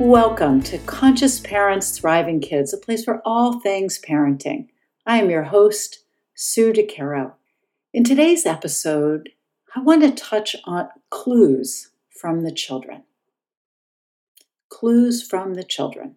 [0.00, 4.68] Welcome to Conscious Parents Thriving Kids, a place for all things parenting.
[5.04, 6.04] I am your host,
[6.34, 7.34] Sue DeCaro.
[7.92, 9.28] In today's episode,
[9.76, 13.02] I want to touch on clues from the children.
[14.70, 16.16] Clues from the children.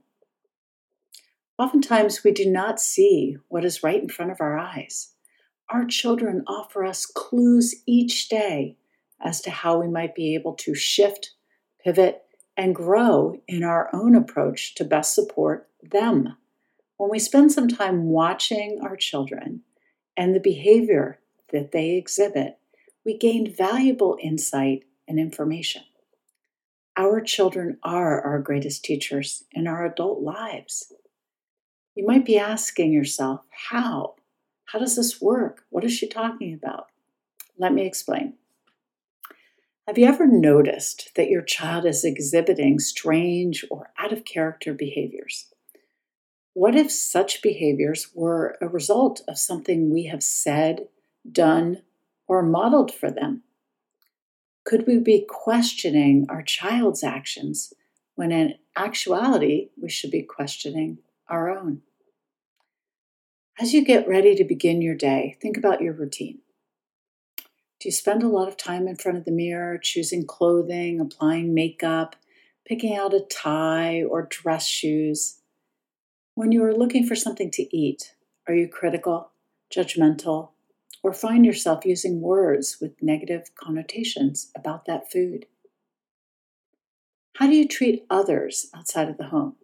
[1.59, 5.09] Oftentimes, we do not see what is right in front of our eyes.
[5.69, 8.77] Our children offer us clues each day
[9.21, 11.31] as to how we might be able to shift,
[11.83, 12.21] pivot,
[12.55, 16.38] and grow in our own approach to best support them.
[16.98, 19.61] When we spend some time watching our children
[20.16, 21.19] and the behavior
[21.52, 22.58] that they exhibit,
[23.05, 25.83] we gain valuable insight and information.
[26.95, 30.94] Our children are our greatest teachers in our adult lives.
[31.95, 34.16] You might be asking yourself, how?
[34.66, 35.66] How does this work?
[35.70, 36.88] What is she talking about?
[37.58, 38.36] Let me explain.
[39.86, 45.52] Have you ever noticed that your child is exhibiting strange or out of character behaviors?
[46.53, 50.88] What if such behaviors were a result of something we have said,
[51.30, 51.81] done,
[52.30, 53.44] or modeled for them?
[54.64, 57.73] Could we be questioning our child's actions
[58.16, 61.81] when in actuality we should be questioning our own?
[63.59, 66.39] As you get ready to begin your day, think about your routine.
[67.84, 71.53] Do you spend a lot of time in front of the mirror, choosing clothing, applying
[71.53, 72.16] makeup,
[72.66, 75.42] picking out a tie or dress shoes?
[76.34, 78.16] When you are looking for something to eat,
[78.48, 79.31] are you critical,
[79.70, 80.52] judgmental,
[81.04, 85.48] or find yourself using words with negative connotations about that food?
[87.36, 89.58] How do you treat others outside of the home?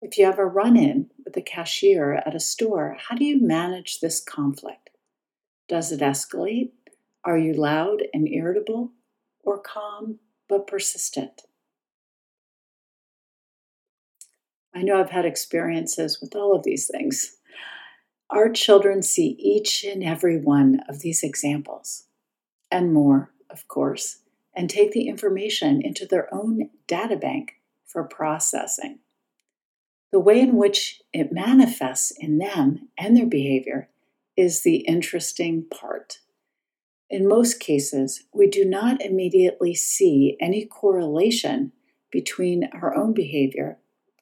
[0.00, 3.40] If you have a run in with the cashier at a store, how do you
[3.40, 4.90] manage this conflict?
[5.68, 6.72] Does it escalate
[7.24, 8.92] are you loud and irritable
[9.44, 10.18] or calm
[10.48, 11.42] but persistent?
[14.74, 17.36] I know I've had experiences with all of these things.
[18.30, 22.04] Our children see each and every one of these examples
[22.70, 24.20] and more, of course,
[24.54, 27.56] and take the information into their own data bank
[27.86, 29.00] for processing.
[30.10, 33.90] The way in which it manifests in them and their behavior
[34.36, 36.18] is the interesting part.
[37.12, 41.72] In most cases, we do not immediately see any correlation
[42.10, 43.76] between our own behavior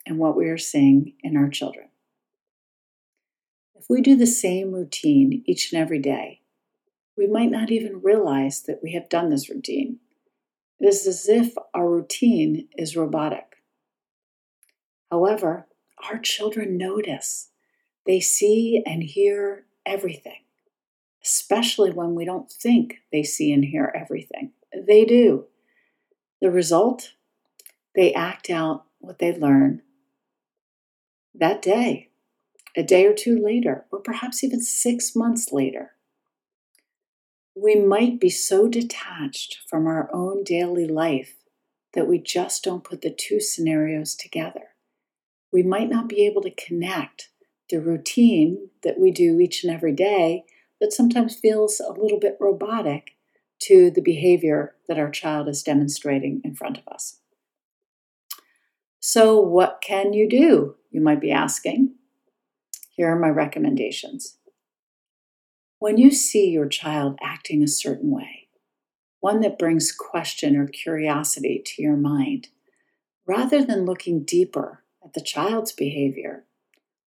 [0.04, 1.90] and what we are seeing in our children.
[3.76, 6.40] If we do the same routine each and every day,
[7.16, 10.00] we might not even realize that we have done this routine.
[10.80, 13.62] It is as if our routine is robotic.
[15.12, 15.68] However,
[16.10, 17.50] our children notice.
[18.04, 20.40] They see and hear everything
[21.24, 24.52] especially when we don't think they see and hear everything.
[24.86, 25.46] They do.
[26.40, 27.12] The result?
[27.94, 29.82] They act out what they learn
[31.34, 32.08] that day,
[32.76, 35.92] a day or two later, or perhaps even six months later.
[37.54, 41.34] We might be so detached from our own daily life
[41.94, 44.74] that we just don't put the two scenarios together.
[45.52, 47.30] We might not be able to connect
[47.68, 50.44] the routine that we do each and every day
[50.80, 53.16] that sometimes feels a little bit robotic
[53.60, 57.18] to the behavior that our child is demonstrating in front of us.
[58.98, 60.76] So, what can you do?
[60.90, 61.94] You might be asking.
[62.90, 64.36] Here are my recommendations.
[65.78, 68.48] When you see your child acting a certain way,
[69.20, 72.48] one that brings question or curiosity to your mind,
[73.26, 76.44] rather than looking deeper at the child's behavior,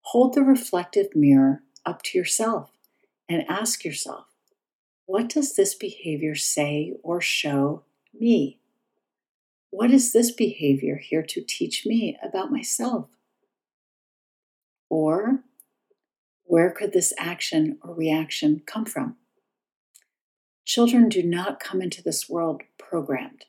[0.00, 2.70] hold the reflective mirror up to yourself
[3.28, 4.26] and ask yourself,
[5.06, 7.84] what does this behavior say or show
[8.18, 8.60] me?
[9.70, 13.08] What is this behavior here to teach me about myself?
[14.88, 15.44] Or
[16.44, 19.16] where could this action or reaction come from?
[20.64, 23.46] Children do not come into this world programmed.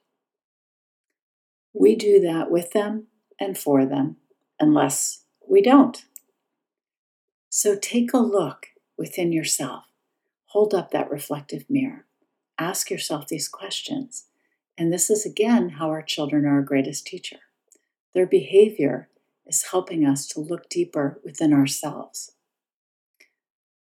[1.73, 3.07] We do that with them
[3.39, 4.17] and for them,
[4.59, 6.05] unless we don't.
[7.49, 8.67] So take a look
[9.03, 9.83] within yourself.
[10.45, 12.05] Hold up that reflective mirror.
[12.57, 14.27] Ask yourself these questions.
[14.77, 17.39] And this is again how our children are our greatest teacher.
[18.13, 19.09] Their behavior
[19.45, 22.31] is helping us to look deeper within ourselves.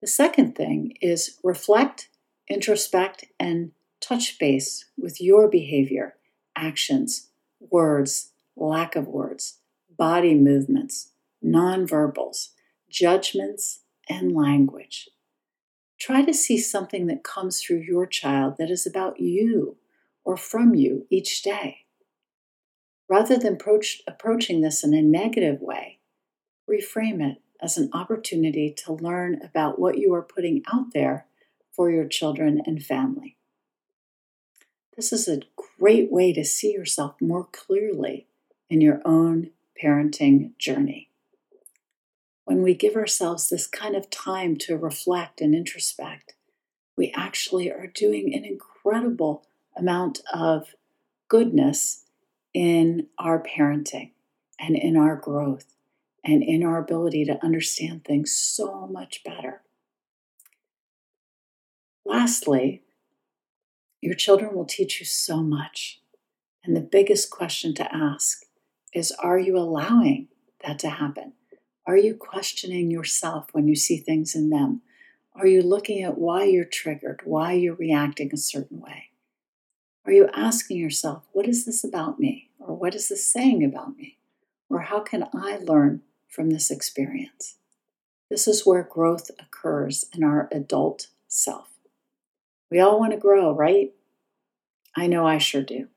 [0.00, 2.08] The second thing is reflect,
[2.50, 6.14] introspect, and touch base with your behavior,
[6.56, 7.28] actions,
[7.60, 9.58] words, lack of words,
[9.94, 11.10] body movements,
[11.44, 12.48] nonverbals,
[12.88, 15.08] judgments, and language.
[16.00, 19.76] Try to see something that comes through your child that is about you
[20.24, 21.78] or from you each day.
[23.08, 25.98] Rather than approach, approaching this in a negative way,
[26.68, 31.26] reframe it as an opportunity to learn about what you are putting out there
[31.70, 33.36] for your children and family.
[34.96, 35.42] This is a
[35.78, 38.26] great way to see yourself more clearly
[38.68, 39.50] in your own
[39.80, 41.11] parenting journey.
[42.52, 46.34] When we give ourselves this kind of time to reflect and introspect,
[46.98, 50.74] we actually are doing an incredible amount of
[51.28, 52.04] goodness
[52.52, 54.10] in our parenting
[54.60, 55.64] and in our growth
[56.22, 59.62] and in our ability to understand things so much better.
[62.04, 62.82] Lastly,
[64.02, 66.02] your children will teach you so much.
[66.62, 68.44] And the biggest question to ask
[68.92, 70.28] is Are you allowing
[70.62, 71.32] that to happen?
[71.86, 74.82] Are you questioning yourself when you see things in them?
[75.34, 79.10] Are you looking at why you're triggered, why you're reacting a certain way?
[80.04, 82.50] Are you asking yourself, What is this about me?
[82.58, 84.18] Or what is this saying about me?
[84.68, 86.02] Or how can I learn
[86.32, 87.56] from this experience.
[88.30, 91.68] This is where growth occurs in our adult self.
[92.70, 93.92] We all want to grow, right?
[94.96, 95.88] I know I sure do.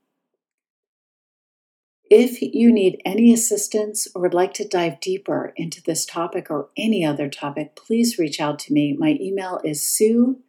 [2.11, 6.69] If you need any assistance or would like to dive deeper into this topic or
[6.77, 8.95] any other topic, please reach out to me.
[8.97, 10.41] My email is sue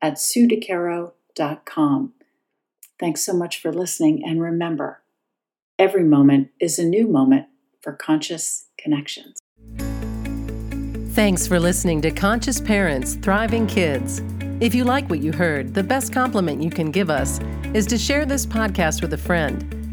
[0.00, 2.14] at suedecaro.com.
[2.98, 5.02] Thanks so much for listening, and remember,
[5.78, 7.46] every moment is a new moment
[7.82, 9.38] for conscious connections.
[11.14, 14.22] Thanks for listening to Conscious Parents Thriving Kids.
[14.60, 17.38] If you like what you heard, the best compliment you can give us
[17.74, 19.81] is to share this podcast with a friend.